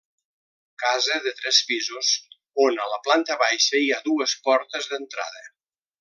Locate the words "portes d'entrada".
4.49-5.45